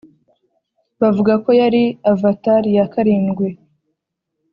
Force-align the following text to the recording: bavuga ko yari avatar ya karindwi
bavuga 1.01 1.33
ko 1.43 1.49
yari 1.61 1.83
avatar 2.13 2.63
ya 2.75 2.85
karindwi 2.93 3.47